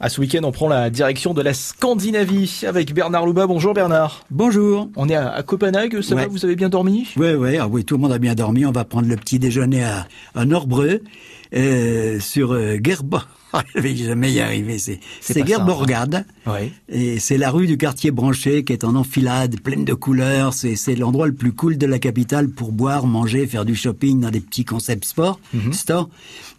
À 0.00 0.08
ce 0.08 0.20
week-end, 0.20 0.42
on 0.44 0.52
prend 0.52 0.68
la 0.68 0.90
direction 0.90 1.34
de 1.34 1.42
la 1.42 1.52
Scandinavie 1.52 2.60
avec 2.64 2.94
Bernard 2.94 3.26
Louba. 3.26 3.48
Bonjour 3.48 3.74
Bernard. 3.74 4.24
Bonjour. 4.30 4.88
On 4.94 5.08
est 5.08 5.16
à, 5.16 5.42
Copenhague, 5.42 6.02
ça 6.02 6.14
va? 6.14 6.28
Vous 6.28 6.44
avez 6.44 6.54
bien 6.54 6.68
dormi? 6.68 7.08
Oui, 7.16 7.32
oui, 7.32 7.56
ah 7.56 7.66
oui, 7.66 7.84
tout 7.84 7.96
le 7.96 8.02
monde 8.02 8.12
a 8.12 8.18
bien 8.18 8.36
dormi. 8.36 8.64
On 8.64 8.70
va 8.70 8.84
prendre 8.84 9.08
le 9.08 9.16
petit 9.16 9.40
déjeuner 9.40 9.82
à, 9.82 10.06
à 10.36 10.44
Norbreux, 10.44 11.00
euh, 11.52 12.20
sur 12.20 12.52
euh, 12.52 12.76
Gerbo. 12.80 13.18
Je 13.74 13.80
vais 13.80 13.96
jamais 13.96 14.30
y 14.30 14.40
arriver. 14.40 14.78
C'est 14.78 15.00
c'est 15.20 15.44
Gerborgade. 15.44 16.24
Et 16.88 17.18
c'est 17.18 17.36
la 17.36 17.50
rue 17.50 17.66
du 17.66 17.76
quartier 17.76 18.12
branché 18.12 18.62
qui 18.62 18.72
est 18.72 18.84
en 18.84 18.94
enfilade, 18.94 19.58
pleine 19.60 19.84
de 19.84 19.94
couleurs. 19.94 20.54
C'est 20.54 20.76
c'est 20.76 20.94
l'endroit 20.94 21.26
le 21.26 21.34
plus 21.34 21.52
cool 21.52 21.76
de 21.76 21.86
la 21.86 21.98
capitale 21.98 22.50
pour 22.50 22.70
boire, 22.70 23.08
manger, 23.08 23.48
faire 23.48 23.64
du 23.64 23.74
shopping 23.74 24.20
dans 24.20 24.30
des 24.30 24.40
petits 24.40 24.64
concepts 24.64 25.06
sport, 25.06 25.40
mm 25.54 25.72
store. 25.72 26.08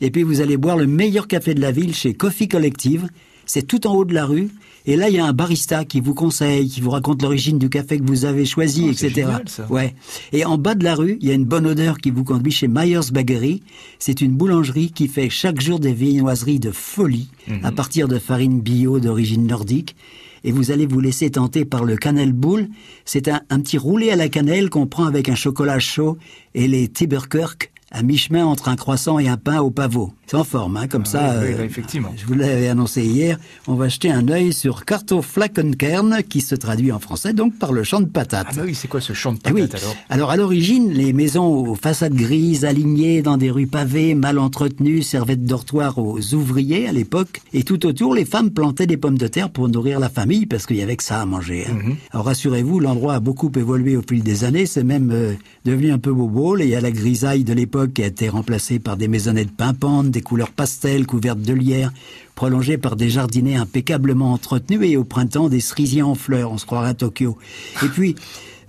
Et 0.01 0.11
puis 0.11 0.23
vous 0.23 0.41
allez 0.41 0.57
boire 0.57 0.75
le 0.75 0.87
meilleur 0.87 1.29
café 1.29 1.53
de 1.53 1.61
la 1.61 1.71
ville 1.71 1.95
chez 1.95 2.15
Coffee 2.15 2.49
Collective 2.49 3.07
c'est 3.49 3.63
tout 3.65 3.87
en 3.87 3.95
haut 3.95 4.05
de 4.05 4.13
la 4.13 4.25
rue. 4.25 4.49
Et 4.85 4.95
là, 4.95 5.09
il 5.09 5.15
y 5.15 5.19
a 5.19 5.25
un 5.25 5.33
barista 5.33 5.85
qui 5.85 5.99
vous 5.99 6.13
conseille, 6.13 6.67
qui 6.69 6.81
vous 6.81 6.89
raconte 6.91 7.21
l'origine 7.21 7.57
du 7.59 7.69
café 7.69 7.99
que 7.99 8.05
vous 8.05 8.25
avez 8.25 8.45
choisi, 8.45 8.85
oh, 8.87 8.91
etc. 8.91 9.09
Génial, 9.13 9.43
ça. 9.47 9.65
Ouais. 9.69 9.93
Et 10.31 10.45
en 10.45 10.57
bas 10.57 10.73
de 10.75 10.83
la 10.83 10.95
rue, 10.95 11.17
il 11.21 11.27
y 11.27 11.31
a 11.31 11.33
une 11.33 11.45
bonne 11.45 11.65
odeur 11.67 11.97
qui 11.97 12.11
vous 12.11 12.23
conduit 12.23 12.51
chez 12.51 12.67
Myers 12.67 13.11
Bakery. 13.11 13.61
C'est 13.99 14.21
une 14.21 14.31
boulangerie 14.33 14.91
qui 14.91 15.07
fait 15.07 15.29
chaque 15.29 15.61
jour 15.61 15.79
des 15.79 15.93
viennoiseries 15.93 16.59
de 16.59 16.71
folie 16.71 17.27
Mhm. 17.47 17.59
à 17.65 17.71
partir 17.71 18.07
de 18.07 18.19
farine 18.19 18.61
bio 18.61 18.99
d'origine 18.99 19.45
nordique. 19.47 19.95
Et 20.43 20.51
vous 20.53 20.71
allez 20.71 20.85
vous 20.85 21.01
laisser 21.01 21.29
tenter 21.31 21.65
par 21.65 21.83
le 21.83 21.97
cannelle 21.97 22.33
boule. 22.33 22.69
C'est 23.03 23.27
un, 23.27 23.41
un 23.49 23.59
petit 23.59 23.77
roulé 23.77 24.09
à 24.11 24.15
la 24.15 24.29
cannelle 24.29 24.69
qu'on 24.69 24.87
prend 24.87 25.05
avec 25.05 25.27
un 25.27 25.35
chocolat 25.35 25.79
chaud 25.79 26.17
et 26.55 26.67
les 26.67 26.87
Tiberkirk 26.87 27.71
à 27.91 28.03
mi-chemin 28.03 28.45
entre 28.45 28.69
un 28.69 28.75
croissant 28.75 29.19
et 29.19 29.27
un 29.27 29.37
pain 29.37 29.59
au 29.61 29.71
pavot. 29.71 30.13
C'est 30.29 30.37
en 30.37 30.43
forme, 30.43 30.77
hein, 30.77 30.87
comme 30.87 31.05
Ah 31.07 31.09
ça. 31.09 31.33
oui, 31.39 31.47
oui, 31.47 31.53
euh, 31.53 31.57
là, 31.57 31.63
effectivement. 31.65 32.13
Je 32.15 32.23
vous 32.27 32.35
l'avais 32.35 32.67
annoncé 32.67 33.01
hier. 33.03 33.39
On 33.67 33.73
va 33.73 33.87
jeter 33.89 34.11
un 34.11 34.27
œil 34.27 34.53
sur 34.53 34.85
Kartoflakenkern, 34.85 36.21
qui 36.27 36.41
se 36.41 36.53
traduit 36.53 36.91
en 36.91 36.99
français 36.99 37.33
donc 37.33 37.57
par 37.57 37.71
le 37.71 37.83
champ 37.83 37.99
de 37.99 38.05
patates. 38.05 38.47
Ah 38.51 38.55
bah 38.57 38.61
oui, 38.65 38.75
c'est 38.75 38.87
quoi 38.87 39.01
ce 39.01 39.13
champ 39.13 39.33
de 39.33 39.39
oui. 39.51 39.61
patates 39.61 39.81
alors 39.81 39.95
Alors 40.09 40.29
à 40.31 40.37
l'origine, 40.37 40.91
les 40.91 41.13
maisons 41.13 41.45
aux 41.47 41.73
façades 41.75 42.13
grises, 42.13 42.63
alignées 42.65 43.21
dans 43.23 43.37
des 43.37 43.49
rues 43.49 43.65
pavées, 43.65 44.13
mal 44.13 44.37
entretenues, 44.37 45.01
servaient 45.01 45.35
de 45.35 45.47
dortoir 45.47 45.97
aux 45.97 46.19
ouvriers 46.35 46.87
à 46.87 46.91
l'époque. 46.91 47.41
Et 47.53 47.63
tout 47.63 47.85
autour, 47.87 48.13
les 48.13 48.25
femmes 48.25 48.51
plantaient 48.51 48.87
des 48.87 48.97
pommes 48.97 49.17
de 49.17 49.27
terre 49.27 49.49
pour 49.49 49.67
nourrir 49.67 49.99
la 49.99 50.09
famille, 50.09 50.45
parce 50.45 50.65
qu'il 50.65 50.77
y 50.77 50.83
avait 50.83 50.95
que 50.95 51.03
ça 51.03 51.21
à 51.21 51.25
manger. 51.25 51.65
hein. 51.69 51.73
Mhm. 51.83 51.95
Alors 52.11 52.25
rassurez-vous, 52.27 52.79
l'endroit 52.79 53.15
a 53.15 53.19
beaucoup 53.19 53.51
évolué 53.55 53.95
au 53.97 54.03
fil 54.07 54.21
des 54.21 54.43
années. 54.43 54.65
C'est 54.67 54.83
même 54.83 55.09
euh, 55.11 55.33
devenu 55.65 55.91
un 55.91 55.97
peu 55.99 56.13
bobo. 56.13 56.57
Et 56.57 56.63
il 56.65 56.69
y 56.69 56.75
a 56.75 56.81
la 56.81 56.91
grisaille 56.91 57.43
de 57.43 57.53
l'époque 57.53 57.93
qui 57.93 58.03
a 58.03 58.07
été 58.07 58.29
remplacée 58.29 58.79
par 58.79 58.95
des 58.95 59.07
maisonnettes 59.07 59.51
pimpantes, 59.55 60.09
des 60.19 60.23
couleurs 60.23 60.51
pastel 60.51 61.05
couvertes 61.05 61.41
de 61.41 61.53
lierre, 61.53 61.93
prolongées 62.35 62.77
par 62.77 62.97
des 62.97 63.09
jardinets 63.09 63.55
impeccablement 63.55 64.33
entretenus 64.33 64.81
et 64.83 64.97
au 64.97 65.05
printemps 65.05 65.47
des 65.47 65.61
cerisiers 65.61 66.01
en 66.01 66.13
fleurs. 66.13 66.51
On 66.51 66.57
se 66.57 66.65
croirait 66.65 66.89
à 66.89 66.93
Tokyo. 66.93 67.37
Et 67.85 67.87
puis, 67.87 68.15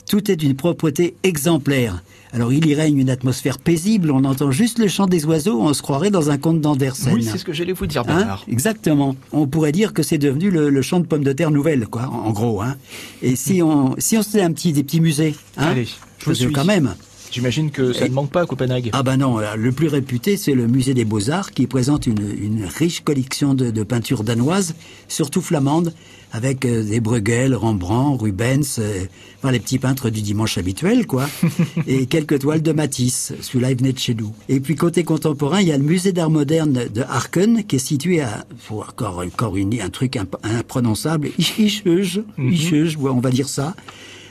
tout 0.08 0.30
est 0.30 0.36
d'une 0.36 0.54
propreté 0.54 1.16
exemplaire. 1.24 2.04
Alors 2.32 2.52
il 2.52 2.64
y 2.68 2.74
règne 2.76 2.98
une 2.98 3.10
atmosphère 3.10 3.58
paisible, 3.58 4.12
on 4.12 4.22
entend 4.22 4.52
juste 4.52 4.78
le 4.78 4.86
chant 4.86 5.06
des 5.08 5.24
oiseaux, 5.24 5.60
on 5.60 5.74
se 5.74 5.82
croirait 5.82 6.12
dans 6.12 6.30
un 6.30 6.38
conte 6.38 6.60
d'Andersen. 6.60 7.12
Oui, 7.14 7.24
c'est 7.24 7.38
ce 7.38 7.44
que 7.44 7.52
j'allais 7.52 7.72
vous 7.72 7.86
dire 7.86 8.04
Hein. 8.06 8.38
Exactement. 8.46 9.16
On 9.32 9.48
pourrait 9.48 9.72
dire 9.72 9.92
que 9.92 10.04
c'est 10.04 10.18
devenu 10.18 10.50
le, 10.50 10.70
le 10.70 10.82
champ 10.82 11.00
de 11.00 11.06
pommes 11.06 11.24
de 11.24 11.32
terre 11.32 11.50
nouvelle, 11.50 11.88
quoi, 11.88 12.06
en, 12.06 12.30
gros. 12.30 12.62
Hein. 12.62 12.76
Et 13.22 13.34
si 13.34 13.60
on 13.60 13.96
si 13.98 14.16
on 14.16 14.22
se 14.22 14.28
faisait 14.28 14.42
un 14.42 14.52
petit 14.52 14.72
des 14.72 14.84
petits 14.84 15.00
musées, 15.00 15.34
hein, 15.56 15.70
Allez, 15.72 15.88
je 16.20 16.24
vous 16.24 16.34
suis. 16.34 16.52
quand 16.52 16.64
même. 16.64 16.94
J'imagine 17.32 17.70
que 17.70 17.92
ça 17.92 18.06
Et- 18.06 18.08
ne 18.08 18.14
manque 18.14 18.30
pas 18.30 18.42
à 18.42 18.46
Copenhague. 18.46 18.90
Ah 18.92 19.02
ben 19.02 19.16
non, 19.18 19.38
le 19.56 19.72
plus 19.72 19.86
réputé, 19.88 20.36
c'est 20.36 20.54
le 20.54 20.66
musée 20.66 20.94
des 20.94 21.04
Beaux-Arts 21.04 21.52
qui 21.52 21.66
présente 21.66 22.06
une, 22.06 22.18
une 22.42 22.64
riche 22.64 23.00
collection 23.02 23.54
de, 23.54 23.70
de 23.70 23.82
peintures 23.84 24.24
danoises, 24.24 24.74
surtout 25.08 25.40
flamandes, 25.40 25.92
avec 26.32 26.64
euh, 26.64 26.84
des 26.84 27.00
Bruegel, 27.00 27.54
Rembrandt, 27.56 28.22
Rubens, 28.22 28.78
euh, 28.78 29.04
enfin, 29.38 29.50
les 29.50 29.58
petits 29.60 29.78
peintres 29.80 30.10
du 30.10 30.22
dimanche 30.22 30.58
habituel, 30.58 31.06
quoi, 31.06 31.28
et 31.88 32.06
quelques 32.06 32.38
toiles 32.40 32.62
de 32.62 32.70
Matisse, 32.72 33.32
celui-là 33.40 33.72
il 33.72 33.78
venait 33.78 33.92
de 33.92 33.98
chez 33.98 34.14
nous. 34.14 34.32
Et 34.48 34.60
puis 34.60 34.74
côté 34.76 35.02
contemporain, 35.02 35.60
il 35.60 35.66
y 35.68 35.72
a 35.72 35.78
le 35.78 35.82
musée 35.84 36.12
d'art 36.12 36.30
moderne 36.30 36.86
de 36.92 37.02
Arken, 37.02 37.64
qui 37.64 37.76
est 37.76 37.80
situé 37.80 38.20
à, 38.20 38.44
faut 38.58 38.80
encore, 38.80 39.22
encore 39.26 39.56
une, 39.56 39.80
un 39.80 39.88
truc 39.90 40.16
imp- 40.16 40.36
imprononçable, 40.44 41.30
Ischeuge, 41.58 42.22
ouais, 42.96 43.10
on 43.10 43.20
va 43.20 43.30
dire 43.30 43.48
ça 43.48 43.74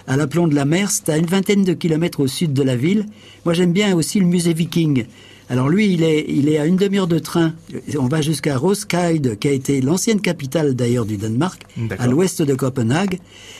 à 0.09 0.17
l'aplomb 0.17 0.47
de 0.47 0.55
la 0.55 0.65
mer, 0.65 0.89
c'est 0.89 1.09
à 1.09 1.17
une 1.17 1.27
vingtaine 1.27 1.63
de 1.63 1.73
kilomètres 1.73 2.19
au 2.19 2.27
sud 2.27 2.51
de 2.51 2.63
la 2.63 2.75
ville. 2.75 3.05
Moi, 3.45 3.53
j'aime 3.53 3.71
bien 3.71 3.95
aussi 3.95 4.19
le 4.19 4.25
musée 4.25 4.53
viking. 4.53 5.05
Alors 5.51 5.69
lui, 5.69 5.93
il 5.93 6.03
est, 6.03 6.25
il 6.27 6.49
est 6.49 6.57
à 6.57 6.65
une 6.65 6.77
demi-heure 6.77 7.07
de 7.07 7.19
train. 7.19 7.53
On 7.97 8.07
va 8.07 8.21
jusqu'à 8.21 8.57
Roskilde, 8.57 9.37
qui 9.39 9.47
a 9.47 9.51
été 9.51 9.81
l'ancienne 9.81 10.19
capitale 10.19 10.75
d'ailleurs 10.75 11.05
du 11.05 11.17
Danemark, 11.17 11.61
à 11.99 12.07
l'ouest 12.07 12.41
de 12.41 12.55
Copenhague. 12.55 13.19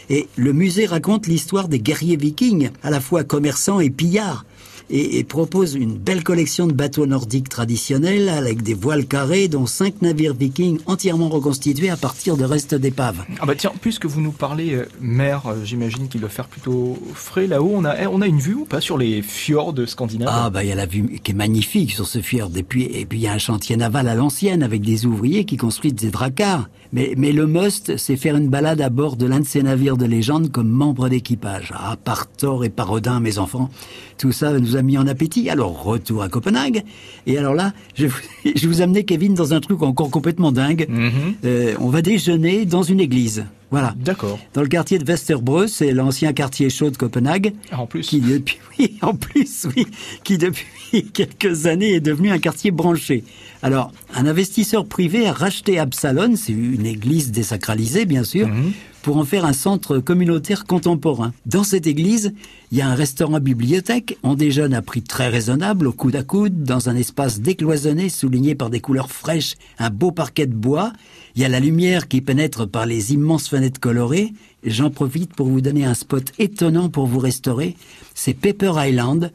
Et 0.10 0.28
le 0.36 0.52
musée 0.52 0.88
raconte 0.88 1.28
l'histoire 1.28 1.68
des 1.68 1.80
guerriers 1.80 2.18
vikings, 2.18 2.72
à 2.82 2.90
la 2.90 3.00
fois 3.00 3.24
commerçants 3.24 3.80
et 3.80 3.92
pillards. 3.92 4.44
Et, 4.92 5.20
et 5.20 5.24
propose 5.24 5.76
une 5.76 5.98
belle 5.98 6.24
collection 6.24 6.66
de 6.66 6.74
bateaux 6.74 7.06
nordiques 7.06 7.50
traditionnels 7.50 8.28
avec 8.30 8.64
des 8.64 8.74
voiles 8.74 9.06
carrées, 9.06 9.48
dont 9.48 9.66
cinq 9.66 10.02
navires 10.02 10.34
vikings 10.34 10.80
entièrement 10.86 11.30
reconstitués 11.30 11.90
à 11.90 11.98
partir 11.98 12.38
de 12.38 12.44
restes 12.44 12.76
d'épaves. 12.76 13.24
Ah 13.40 13.46
bah 13.46 13.54
tiens, 13.56 13.72
puisque 13.82 14.06
vous 14.06 14.22
nous 14.22 14.32
parlez 14.32 14.74
euh, 14.74 14.88
mer, 15.00 15.44
euh, 15.46 15.64
j'imagine 15.64 16.08
qu'il 16.08 16.22
doit 16.22 16.30
faire 16.30 16.48
plutôt 16.48 16.98
frais 17.14 17.48
là-haut. 17.48 17.72
On 17.74 17.86
a, 17.86 18.02
eh, 18.02 18.08
on 18.08 18.22
a 18.22 18.28
une 18.28 18.40
vue 18.40 18.56
ou 18.56 18.66
pas 18.66 18.82
sur 18.82 18.98
les 18.98 19.22
fjords 19.22 19.76
scandinaves 19.86 20.30
Ah 20.32 20.50
bah 20.50 20.64
il 20.64 20.70
y 20.70 20.72
a 20.72 20.76
la 20.76 20.86
vue 20.86 21.20
qui 21.24 21.32
est 21.32 21.36
magnifique 21.36 21.92
sur 21.92 22.08
ce 22.08 22.22
fjord 22.22 22.52
et 22.56 22.64
puis 22.64 22.84
et 22.86 23.06
puis 23.06 23.20
il 23.20 23.22
y 23.22 23.28
a 23.28 23.34
un 23.34 23.38
chantier 23.38 23.78
naval 23.78 24.08
à 24.08 24.16
l'ancienne 24.16 24.64
avec 24.64 24.82
des 24.82 25.06
ouvriers 25.06 25.46
qui 25.46 25.58
construisent 25.58 25.94
des 25.94 26.12
dracars. 26.12 26.70
Mais 26.92 27.14
mais 27.18 27.32
le 27.32 27.46
must 27.46 27.98
c'est 27.98 28.18
faire 28.18 28.36
une 28.36 28.50
balade 28.50 28.82
à 28.82 28.90
bord 28.90 29.16
de 29.16 29.26
l'un 29.26 29.42
de 29.42 29.46
ces 29.46 29.62
navires 29.62 29.98
de 29.98 30.06
légende 30.06 30.52
comme 30.52 30.70
membre 30.70 31.10
d'équipage. 31.10 31.74
Ah 31.76 31.96
par 32.04 32.28
Thor 32.28 32.66
et 32.66 32.70
par 32.70 32.92
Odin 32.92 33.20
mes 33.20 33.38
enfants, 33.38 33.70
tout 34.18 34.32
ça 34.32 34.58
nous 34.58 34.76
a 34.76 34.79
mis 34.82 34.98
en 34.98 35.08
appétit. 35.08 35.50
Alors 35.50 35.84
retour 35.84 36.24
à 36.24 36.30
Copenhague 36.30 36.84
et 37.28 37.38
alors 37.38 37.54
là 37.54 37.74
je 37.96 38.08
vous, 38.08 38.20
je 38.56 38.68
vous 38.68 38.82
amenais 38.82 39.04
Kevin 39.04 39.34
dans 39.34 39.54
un 39.54 39.60
truc 39.60 39.82
encore 39.82 40.10
complètement 40.10 40.52
dingue. 40.52 40.88
Mhm. 40.90 41.12
Euh, 41.46 41.76
on 41.80 41.90
va 41.90 42.02
déjeuner 42.02 42.66
dans 42.66 42.84
une 42.84 43.00
église. 43.00 43.46
Voilà. 43.72 43.94
D'accord. 43.98 44.40
Dans 44.54 44.62
le 44.62 44.68
quartier 44.68 44.98
de 44.98 45.06
Vesterbro, 45.06 45.68
c'est 45.68 45.92
l'ancien 45.92 46.34
quartier 46.34 46.70
chaud 46.70 46.90
de 46.90 46.98
Copenhague 46.98 47.54
Ah, 47.72 47.82
en 47.82 47.86
plus. 47.86 48.08
qui 48.08 48.20
depuis 48.20 48.58
oui, 48.80 48.98
en 49.02 49.14
plus 49.14 49.68
oui, 49.76 49.86
qui 50.24 50.38
depuis 50.38 51.06
quelques 51.14 51.66
années 51.68 51.94
est 51.94 52.00
devenu 52.00 52.32
un 52.32 52.40
quartier 52.40 52.72
branché. 52.72 53.24
Alors, 53.62 53.92
un 54.16 54.26
investisseur 54.26 54.86
privé 54.86 55.28
a 55.28 55.34
racheté 55.34 55.78
Absalon, 55.80 56.36
c'est 56.36 56.54
une 56.54 56.86
église 56.86 57.32
désacralisée 57.32 58.06
bien 58.06 58.24
sûr, 58.24 58.48
Mhm. 58.48 58.72
pour 59.02 59.18
en 59.18 59.24
faire 59.26 59.46
un 59.46 59.54
centre 59.54 60.00
communautaire 60.00 60.66
contemporain. 60.66 61.34
Dans 61.46 61.64
cette 61.64 61.86
église, 61.88 62.34
il 62.72 62.78
y 62.78 62.82
a 62.82 62.88
un 62.90 62.96
restaurant-bibliothèque, 62.96 64.18
on 64.24 64.34
déjeune 64.36 64.74
à 64.74 64.82
prix 64.82 65.02
très 65.02 65.28
raisonnable, 65.30 65.88
au 65.88 65.92
coude 65.94 66.16
à 66.16 66.24
coude, 66.24 66.64
dans 66.64 66.90
un 66.90 66.96
espace 66.96 67.40
décloisonné 67.42 68.10
souligné 68.10 68.56
par 68.56 68.70
des 68.70 68.80
couleurs 68.80 69.12
fraîches, 69.12 69.56
un 69.78 69.90
beau 69.90 70.12
parquet 70.12 70.48
de 70.48 70.54
bois. 70.56 70.92
Il 71.36 71.42
y 71.42 71.46
a 71.46 71.50
la 71.50 71.60
lumière 71.60 72.08
qui 72.08 72.22
pénètre 72.22 72.68
par 72.68 72.86
les 72.86 73.14
immenses 73.14 73.50
fenêtres 73.50 73.80
colorées. 73.80 74.34
J'en 74.64 74.90
profite 74.90 75.34
pour 75.34 75.48
vous 75.48 75.62
donner 75.62 75.86
un 75.86 75.94
spot 75.94 76.32
étonnant 76.40 76.90
pour 76.90 77.06
vous 77.06 77.20
restaurer. 77.20 77.76
C'est 78.16 78.34
Pepper 78.34 78.74
Island, 78.78 79.32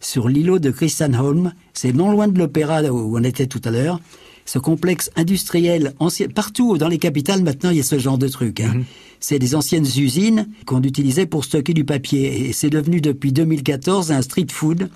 sur 0.00 0.28
l'îlot 0.28 0.58
de 0.58 0.70
Christianholm. 0.70 1.52
C'est 1.72 1.92
non 1.92 2.10
loin 2.10 2.28
de 2.28 2.38
l'opéra 2.38 2.82
où 2.82 3.18
on 3.18 3.22
était 3.22 3.46
tout 3.46 3.60
à 3.64 3.70
l'heure. 3.70 4.00
Ce 4.46 4.58
complexe 4.58 5.10
industriel 5.16 5.94
ancien, 5.98 6.28
partout 6.28 6.76
dans 6.76 6.88
les 6.88 6.98
capitales 6.98 7.42
maintenant 7.42 7.70
il 7.70 7.78
y 7.78 7.80
a 7.80 7.84
ce 7.84 7.98
genre 7.98 8.18
de 8.18 8.28
truc. 8.28 8.60
Hein. 8.60 8.82
C'est 9.20 9.38
des 9.38 9.54
anciennes 9.54 9.86
usines 9.86 10.48
qu'on 10.66 10.82
utilisait 10.82 11.24
pour 11.24 11.44
stocker 11.44 11.72
du 11.72 11.84
papier 11.84 12.48
et 12.48 12.52
c'est 12.52 12.68
devenu 12.68 13.00
depuis 13.00 13.32
2014 13.32 14.12
un 14.12 14.20
street 14.20 14.48
food. 14.50 14.90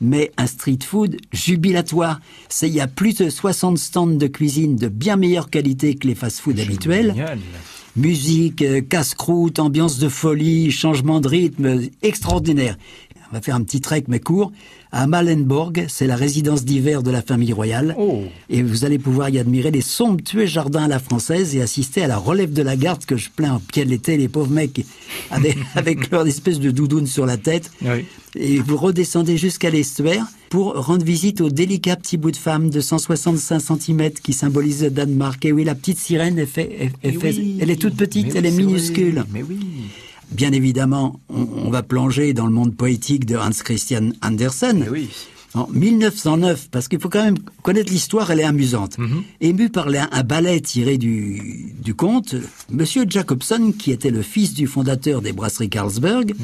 Mais 0.00 0.32
un 0.36 0.46
street 0.46 0.78
food 0.84 1.16
jubilatoire. 1.32 2.20
C'est 2.48 2.68
il 2.68 2.74
y 2.74 2.80
a 2.80 2.86
plus 2.86 3.16
de 3.18 3.28
60 3.28 3.78
stands 3.78 4.06
de 4.06 4.26
cuisine 4.26 4.76
de 4.76 4.88
bien 4.88 5.16
meilleure 5.16 5.50
qualité 5.50 5.94
que 5.94 6.06
les 6.06 6.14
fast-food 6.14 6.58
habituels. 6.58 7.08
Génial. 7.08 7.38
Musique, 7.96 8.62
euh, 8.62 8.80
casse-croûte, 8.80 9.58
ambiance 9.58 9.98
de 9.98 10.08
folie, 10.08 10.70
changement 10.70 11.20
de 11.20 11.28
rythme, 11.28 11.66
euh, 11.66 11.86
extraordinaire. 12.02 12.76
On 13.30 13.34
va 13.34 13.42
faire 13.42 13.54
un 13.54 13.62
petit 13.62 13.80
trek 13.80 14.04
mais 14.08 14.20
court. 14.20 14.52
À 14.92 15.06
Malenborg, 15.06 15.84
c'est 15.88 16.08
la 16.08 16.16
résidence 16.16 16.64
d'hiver 16.64 17.04
de 17.04 17.12
la 17.12 17.22
famille 17.22 17.52
royale. 17.52 17.94
Oh. 17.96 18.22
Et 18.48 18.62
vous 18.62 18.84
allez 18.84 18.98
pouvoir 18.98 19.28
y 19.30 19.38
admirer 19.38 19.70
les 19.70 19.82
somptueux 19.82 20.46
jardins 20.46 20.84
à 20.84 20.88
la 20.88 20.98
française 20.98 21.54
et 21.54 21.62
assister 21.62 22.02
à 22.02 22.08
la 22.08 22.16
relève 22.18 22.52
de 22.52 22.62
la 22.62 22.76
garde 22.76 23.04
que 23.04 23.16
je 23.16 23.30
plains 23.30 23.52
en 23.54 23.60
pied 23.60 23.84
de 23.84 23.90
l'été, 23.90 24.16
les 24.16 24.26
pauvres 24.28 24.50
mecs 24.50 24.84
avec, 25.30 25.56
avec 25.76 26.10
leur 26.10 26.26
espèce 26.26 26.58
de 26.58 26.72
doudoune 26.72 27.06
sur 27.06 27.24
la 27.24 27.36
tête. 27.36 27.70
Oui. 27.82 28.04
Et 28.34 28.58
vous 28.58 28.76
redescendez 28.76 29.36
jusqu'à 29.36 29.70
l'estuaire 29.70 30.24
pour 30.50 30.74
rendre 30.84 31.04
visite 31.04 31.40
au 31.40 31.50
délicat 31.50 31.94
petit 31.94 32.16
bout 32.16 32.32
de 32.32 32.36
femme 32.36 32.68
de 32.70 32.80
165 32.80 33.60
cm 33.60 34.10
qui 34.22 34.32
symbolise 34.32 34.82
le 34.82 34.90
Danemark. 34.90 35.44
Et 35.44 35.52
oui, 35.52 35.62
la 35.62 35.76
petite 35.76 35.98
sirène, 35.98 36.36
elle, 36.38 36.46
fait, 36.48 36.68
elle, 36.80 36.90
elle 37.02 37.18
fait- 37.20 37.36
oui. 37.36 37.58
elle 37.60 37.70
est 37.70 37.80
toute 37.80 37.94
petite, 37.96 38.26
Mais 38.34 38.38
elle 38.40 38.46
oui, 38.46 38.48
est 38.48 38.56
minuscule. 38.56 39.24
Mais 39.32 39.42
oui. 39.44 39.58
Bien 40.32 40.52
évidemment, 40.52 41.20
on, 41.28 41.46
on 41.66 41.70
va 41.70 41.82
plonger 41.82 42.32
dans 42.34 42.46
le 42.46 42.52
monde 42.52 42.76
poétique 42.76 43.26
de 43.26 43.36
Hans 43.36 43.50
Christian 43.50 44.10
Andersen. 44.22 44.80
Mais 44.80 44.88
oui. 44.88 45.08
En 45.52 45.66
1909, 45.66 46.68
parce 46.70 46.86
qu'il 46.86 47.00
faut 47.00 47.08
quand 47.08 47.24
même 47.24 47.38
connaître 47.62 47.90
l'histoire, 47.90 48.30
elle 48.30 48.38
est 48.38 48.44
amusante. 48.44 48.98
Mhm. 48.98 49.22
Ému 49.40 49.68
par 49.68 49.88
un 49.88 50.22
ballet 50.22 50.60
tiré 50.60 50.96
du, 50.96 51.74
du 51.82 51.94
conte, 51.94 52.36
Monsieur 52.70 53.04
Jacobson, 53.08 53.72
qui 53.76 53.90
était 53.90 54.10
le 54.10 54.22
fils 54.22 54.54
du 54.54 54.68
fondateur 54.68 55.22
des 55.22 55.32
brasseries 55.32 55.68
Carlsberg, 55.68 56.34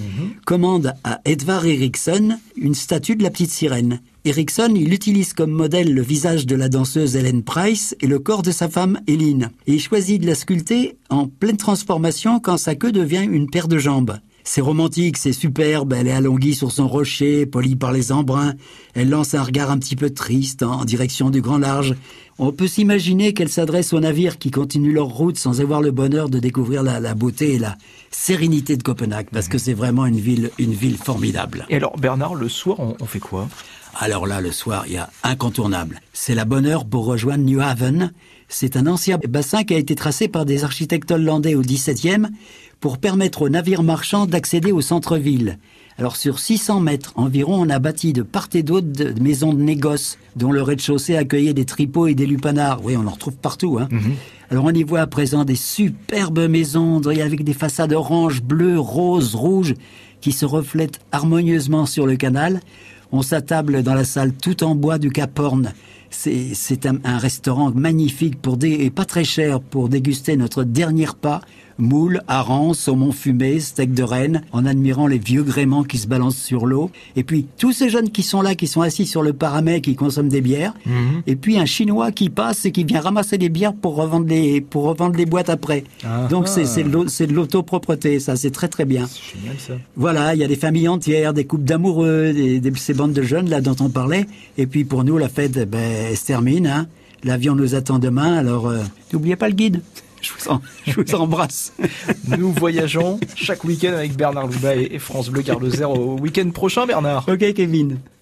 commande 0.44 0.92
à 1.04 1.20
Edvard 1.24 1.66
Eriksson 1.66 2.36
une 2.56 2.74
statue 2.74 3.14
de 3.14 3.22
la 3.22 3.30
petite 3.30 3.50
sirène. 3.52 4.00
Eriksson, 4.26 4.72
il 4.74 4.92
utilise 4.92 5.34
comme 5.34 5.52
modèle 5.52 5.94
le 5.94 6.02
visage 6.02 6.46
de 6.46 6.56
la 6.56 6.68
danseuse 6.68 7.14
Helen 7.14 7.44
Price 7.44 7.94
et 8.00 8.08
le 8.08 8.18
corps 8.18 8.42
de 8.42 8.50
sa 8.50 8.68
femme 8.68 8.98
Hélène. 9.06 9.52
Et 9.68 9.74
il 9.74 9.80
choisit 9.80 10.20
de 10.20 10.26
la 10.26 10.34
sculpter 10.34 10.96
en 11.10 11.28
pleine 11.28 11.56
transformation 11.56 12.40
quand 12.40 12.56
sa 12.56 12.74
queue 12.74 12.90
devient 12.90 13.24
une 13.30 13.48
paire 13.48 13.68
de 13.68 13.78
jambes. 13.78 14.18
C'est 14.42 14.60
romantique, 14.60 15.16
c'est 15.16 15.32
superbe, 15.32 15.92
elle 15.92 16.08
est 16.08 16.12
alonguie 16.12 16.56
sur 16.56 16.72
son 16.72 16.88
rocher, 16.88 17.46
polie 17.46 17.76
par 17.76 17.92
les 17.92 18.10
embruns. 18.10 18.54
Elle 18.94 19.10
lance 19.10 19.34
un 19.34 19.42
regard 19.44 19.70
un 19.70 19.78
petit 19.78 19.94
peu 19.94 20.10
triste 20.10 20.64
en 20.64 20.84
direction 20.84 21.30
du 21.30 21.40
grand 21.40 21.58
large. 21.58 21.94
On 22.38 22.50
peut 22.50 22.66
s'imaginer 22.68 23.32
qu'elle 23.32 23.48
s'adresse 23.48 23.92
aux 23.92 24.00
navires 24.00 24.38
qui 24.38 24.50
continuent 24.50 24.94
leur 24.94 25.08
route 25.08 25.38
sans 25.38 25.60
avoir 25.60 25.82
le 25.82 25.92
bonheur 25.92 26.28
de 26.28 26.40
découvrir 26.40 26.82
la, 26.82 26.98
la 26.98 27.14
beauté 27.14 27.54
et 27.54 27.58
la 27.60 27.78
sérénité 28.10 28.76
de 28.76 28.82
Copenhague, 28.82 29.28
parce 29.32 29.46
que 29.46 29.58
c'est 29.58 29.72
vraiment 29.72 30.04
une 30.04 30.18
ville, 30.18 30.50
une 30.58 30.74
ville 30.74 30.96
formidable. 30.96 31.64
Et 31.70 31.76
alors, 31.76 31.96
Bernard, 31.96 32.34
le 32.34 32.48
soir, 32.48 32.78
on 32.80 33.06
fait 33.06 33.20
quoi? 33.20 33.48
Alors 33.98 34.26
là, 34.26 34.42
le 34.42 34.52
soir, 34.52 34.84
il 34.86 34.94
y 34.94 34.96
a 34.98 35.08
incontournable. 35.22 36.00
C'est 36.12 36.34
la 36.34 36.44
bonne 36.44 36.66
heure 36.66 36.84
pour 36.84 37.06
rejoindre 37.06 37.44
New 37.44 37.60
Haven. 37.60 38.12
C'est 38.48 38.76
un 38.76 38.86
ancien 38.86 39.18
bassin 39.26 39.64
qui 39.64 39.74
a 39.74 39.78
été 39.78 39.94
tracé 39.94 40.28
par 40.28 40.44
des 40.44 40.64
architectes 40.64 41.10
hollandais 41.10 41.54
au 41.54 41.62
XVIIe 41.62 42.26
pour 42.78 42.98
permettre 42.98 43.42
aux 43.42 43.48
navires 43.48 43.82
marchands 43.82 44.26
d'accéder 44.26 44.70
au 44.70 44.82
centre-ville. 44.82 45.58
Alors 45.98 46.16
sur 46.16 46.38
600 46.38 46.80
mètres 46.80 47.14
environ, 47.16 47.62
on 47.62 47.70
a 47.70 47.78
bâti 47.78 48.12
de 48.12 48.20
part 48.20 48.48
et 48.52 48.62
d'autre 48.62 48.86
de 48.86 49.18
maisons 49.18 49.54
de 49.54 49.62
négoce, 49.62 50.18
dont 50.36 50.52
le 50.52 50.60
rez-de-chaussée 50.60 51.16
accueillait 51.16 51.54
des 51.54 51.64
tripots 51.64 52.06
et 52.06 52.14
des 52.14 52.26
lupanards. 52.26 52.84
Oui, 52.84 52.96
on 52.98 53.06
en 53.06 53.12
retrouve 53.12 53.36
partout. 53.36 53.78
Hein. 53.80 53.88
Alors 54.50 54.66
on 54.66 54.72
y 54.72 54.82
voit 54.82 55.00
à 55.00 55.06
présent 55.06 55.44
des 55.44 55.56
superbes 55.56 56.50
maisons 56.50 57.00
avec 57.00 57.44
des 57.44 57.54
façades 57.54 57.94
orange, 57.94 58.42
bleu, 58.42 58.78
rose, 58.78 59.34
rouge, 59.34 59.72
qui 60.20 60.32
se 60.32 60.44
reflètent 60.44 61.00
harmonieusement 61.12 61.86
sur 61.86 62.06
le 62.06 62.16
canal. 62.16 62.60
On 63.12 63.22
s'attable 63.22 63.82
dans 63.82 63.94
la 63.94 64.04
salle 64.04 64.32
tout 64.32 64.64
en 64.64 64.74
bois 64.74 64.98
du 64.98 65.10
Cap 65.10 65.38
Horn. 65.38 65.72
C'est 66.10 66.86
un, 66.86 67.18
restaurant 67.18 67.70
magnifique 67.72 68.40
pour 68.40 68.56
et 68.62 68.90
pas 68.90 69.04
très 69.04 69.24
cher 69.24 69.60
pour 69.60 69.88
déguster 69.88 70.36
notre 70.36 70.64
dernier 70.64 71.06
repas. 71.06 71.40
Moules, 71.78 72.22
harengs, 72.26 72.74
saumon 72.74 73.12
fumé, 73.12 73.60
steak 73.60 73.92
de 73.92 74.02
renne, 74.02 74.42
en 74.52 74.64
admirant 74.64 75.06
les 75.06 75.18
vieux 75.18 75.42
gréments 75.42 75.84
qui 75.84 75.98
se 75.98 76.06
balancent 76.06 76.36
sur 76.42 76.64
l'eau. 76.66 76.90
Et 77.16 77.22
puis, 77.22 77.46
tous 77.58 77.72
ces 77.72 77.90
jeunes 77.90 78.10
qui 78.10 78.22
sont 78.22 78.40
là, 78.40 78.54
qui 78.54 78.66
sont 78.66 78.80
assis 78.80 79.04
sur 79.06 79.22
le 79.22 79.32
paramètre, 79.32 79.82
qui 79.82 79.94
consomment 79.94 80.28
des 80.28 80.40
bières. 80.40 80.74
Et 81.26 81.36
puis, 81.36 81.58
un 81.58 81.66
Chinois 81.66 82.12
qui 82.12 82.30
passe 82.30 82.64
et 82.64 82.72
qui 82.72 82.84
vient 82.84 83.00
ramasser 83.00 83.36
des 83.38 83.48
bières 83.48 83.74
pour 83.74 83.96
revendre 83.96 84.26
les, 84.26 84.60
pour 84.60 84.84
revendre 84.84 85.16
les 85.16 85.26
boîtes 85.26 85.50
après. 85.50 85.84
Ah 86.04 86.26
Donc, 86.30 86.48
c'est 86.48 86.64
ah. 86.64 87.04
c'est 87.08 87.26
de 87.26 87.32
l'autopropreté. 87.34 88.20
Ça, 88.20 88.36
c'est 88.36 88.50
très, 88.50 88.68
très 88.68 88.84
bien. 88.84 89.06
C'est 89.06 89.38
génial 89.38 89.56
ça. 89.58 89.74
Voilà, 89.96 90.34
il 90.34 90.40
y 90.40 90.44
a 90.44 90.48
des 90.48 90.56
familles 90.56 90.88
entières, 90.88 91.34
des 91.34 91.44
couples 91.44 91.64
d'amoureux, 91.64 92.32
des, 92.32 92.60
des- 92.60 92.72
ces 92.76 92.94
bandes 92.94 93.12
de 93.12 93.22
jeunes 93.22 93.50
là 93.50 93.60
dont 93.60 93.76
on 93.80 93.88
parlait. 93.90 94.26
Et 94.58 94.66
puis 94.66 94.84
pour 94.84 95.04
nous, 95.04 95.18
la 95.18 95.28
fête, 95.28 95.56
eh 95.60 95.66
ben, 95.66 95.78
elle 96.10 96.16
se 96.16 96.24
termine. 96.26 96.66
Hein. 96.66 96.86
L'avion 97.24 97.54
nous 97.54 97.74
attend 97.74 97.98
demain, 97.98 98.34
alors 98.34 98.68
euh, 98.68 98.78
n'oubliez 99.12 99.36
pas 99.36 99.48
le 99.48 99.54
guide. 99.54 99.80
Je 100.22 100.32
vous, 100.32 100.48
en- 100.50 100.60
je 100.86 101.00
vous 101.00 101.14
embrasse. 101.14 101.72
Nous 102.38 102.52
voyageons 102.52 103.20
chaque 103.34 103.64
week-end 103.64 103.92
avec 103.92 104.16
Bernard 104.16 104.46
Louba 104.48 104.74
et 104.74 104.98
France 104.98 105.28
Bleu 105.28 105.42
Carloser 105.42 105.84
au 105.84 106.18
week-end 106.18 106.50
prochain, 106.50 106.86
Bernard. 106.86 107.28
ok, 107.28 107.52
Kevin. 107.54 107.98